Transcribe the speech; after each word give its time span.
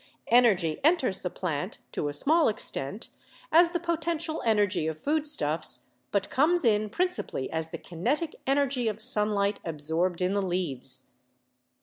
Energy 0.29 0.79
enters 0.83 1.21
the 1.21 1.29
plant, 1.29 1.77
to 1.91 2.07
a 2.09 2.13
small 2.13 2.47
extent, 2.47 3.09
as 3.51 3.69
the 3.69 3.79
potential 3.79 4.41
energy 4.47 4.87
of 4.87 4.99
food 4.99 5.27
stuffs, 5.27 5.89
but 6.09 6.31
comes 6.31 6.65
in 6.65 6.89
principally 6.89 7.51
as 7.51 7.69
the 7.69 7.77
kinetic 7.77 8.33
energy 8.47 8.87
of 8.87 8.99
sunlight 8.99 9.59
absorbed 9.63 10.19
in 10.19 10.33
the 10.33 10.41
leaves. 10.41 11.11